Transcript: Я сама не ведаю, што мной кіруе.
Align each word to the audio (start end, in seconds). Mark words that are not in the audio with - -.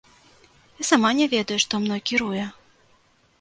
Я 0.81 0.85
сама 0.91 1.11
не 1.19 1.27
ведаю, 1.33 1.59
што 1.65 1.83
мной 1.85 2.01
кіруе. 2.13 2.43